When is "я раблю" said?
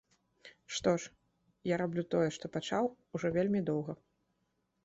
1.73-2.03